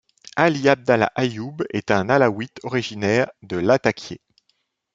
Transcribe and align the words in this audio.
Ali 0.35 0.67
Abdallah 0.67 1.11
Ayyoub 1.15 1.57
est 1.69 1.91
un 1.91 2.09
alaouite 2.09 2.57
originaire 2.63 3.27
de 3.43 3.57
Lattaquié. 3.57 4.19